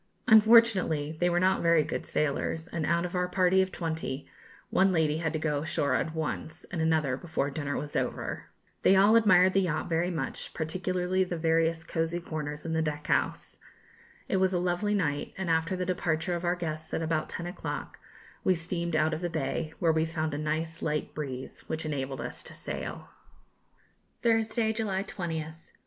[0.27, 4.27] Unfortunately they were not very good sailors, and, out of our party of twenty,
[4.71, 8.45] one lady had to go ashore at once, and another before dinner was over.
[8.81, 13.05] They all admired the yacht very much, particularly the various cozy corners in the deck
[13.05, 13.59] house.
[14.27, 17.45] It was a lovely night; and after the departure of our guests, at about ten
[17.45, 17.99] o'clock,
[18.43, 22.21] we steamed out of the bay, where we found a nice light breeze, which enabled
[22.21, 23.11] us to sail.
[23.13, 25.59] [Illustration: A Cozy Corner.] Thursday, July 20th.